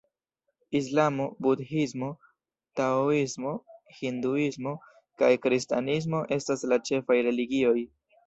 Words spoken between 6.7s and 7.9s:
la ĉefaj religioj.